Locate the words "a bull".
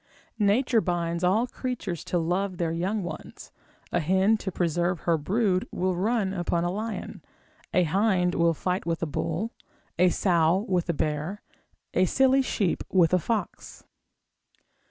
9.03-9.51